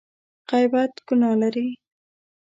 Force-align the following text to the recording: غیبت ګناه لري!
غیبت 0.49 0.93
ګناه 1.07 1.33
لري! 1.41 1.67